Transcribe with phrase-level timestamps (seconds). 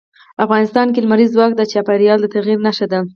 [0.45, 2.99] افغانستان کې لمریز ځواک د چاپېریال د تغیر نښه ده.